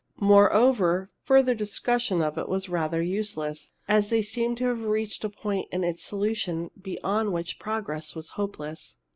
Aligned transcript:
Moreover, 0.19 1.11
further 1.25 1.53
discussion 1.53 2.23
of 2.23 2.35
it 2.35 2.49
was 2.49 2.67
rather 2.67 3.03
useless, 3.03 3.69
as 3.87 4.09
they 4.09 4.23
seemed 4.23 4.57
to 4.57 4.65
have 4.65 4.85
reached 4.85 5.23
a 5.23 5.29
point 5.29 5.67
in 5.71 5.83
its 5.83 6.01
solution 6.03 6.71
beyond 6.81 7.31
which 7.31 7.59
progress 7.59 8.15
was 8.15 8.29
hopeless. 8.31 8.95